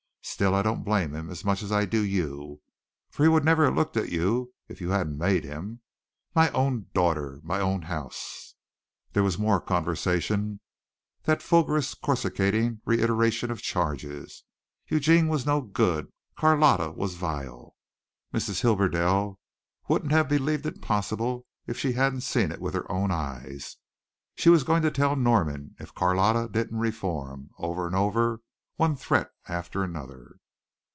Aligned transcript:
Still 0.23 0.53
I 0.53 0.61
don't 0.61 0.83
blame 0.83 1.15
him 1.15 1.31
as 1.31 1.43
much 1.43 1.63
as 1.63 1.71
I 1.71 1.83
do 1.85 1.99
you, 2.05 2.61
for 3.09 3.23
he 3.23 3.27
would 3.29 3.43
never 3.43 3.65
have 3.65 3.75
looked 3.75 3.97
at 3.97 4.09
you 4.09 4.53
if 4.67 4.79
you 4.79 4.91
hadn't 4.91 5.17
made 5.17 5.43
him. 5.43 5.81
My 6.35 6.51
own 6.51 6.85
daughter! 6.93 7.39
My 7.43 7.59
own 7.59 7.81
house! 7.83 8.19
Tch! 8.21 8.21
Tch! 8.21 8.51
Tch!" 8.53 9.13
There 9.13 9.23
was 9.23 9.39
more 9.39 9.59
conversation 9.59 10.59
that 11.23 11.41
fulgurous, 11.41 11.95
coruscating 11.95 12.81
reiteration 12.85 13.49
of 13.49 13.63
charges. 13.63 14.43
Eugene 14.87 15.27
was 15.27 15.47
no 15.47 15.59
good. 15.61 16.11
Carlotta 16.37 16.91
was 16.91 17.15
vile. 17.15 17.75
Mrs. 18.33 18.61
Hibberdell 18.61 19.39
wouldn't 19.89 20.11
have 20.11 20.29
believed 20.29 20.67
it 20.67 20.83
possible 20.83 21.47
if 21.65 21.79
she 21.79 21.93
hadn't 21.93 22.21
seen 22.21 22.51
it 22.51 22.61
with 22.61 22.75
her 22.75 22.89
own 22.91 23.09
eyes. 23.09 23.77
She 24.35 24.49
was 24.49 24.63
going 24.63 24.83
to 24.83 24.91
tell 24.91 25.15
Norman 25.15 25.75
if 25.79 25.93
Carlotta 25.95 26.47
didn't 26.47 26.77
reform 26.77 27.49
over 27.57 27.85
and 27.87 27.95
over, 27.95 28.41
one 28.77 28.95
threat 28.95 29.29
after 29.47 29.83
another. 29.83 30.33